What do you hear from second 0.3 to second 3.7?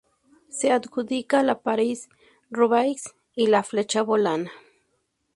Se adjudica la París-Roubaix y la